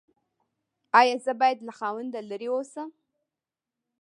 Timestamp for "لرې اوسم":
2.29-2.89